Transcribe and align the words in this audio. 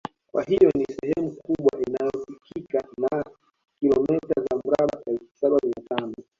Kwa 0.31 0.43
hiyo 0.43 0.71
ni 0.77 0.85
sehemu 0.85 1.31
kubwa 1.31 1.81
inayofikika 1.87 2.77
ya 2.77 3.25
kilomita 3.79 4.41
za 4.41 4.55
mraba 4.65 4.99
elfu 5.07 5.27
Saba 5.35 5.57
Mia 5.63 5.85
tano 5.89 6.13